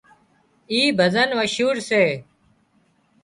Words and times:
اين 0.71 0.85
ڀزن 0.99 1.29
مشهور 1.39 1.75
سي 1.89 2.03